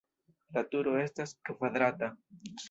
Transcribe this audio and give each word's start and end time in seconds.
La 0.55 0.63
turo 0.71 0.93
estas 1.01 1.35
kvadrata. 1.51 2.11